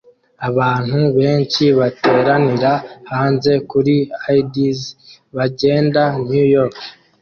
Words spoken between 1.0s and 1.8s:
benshi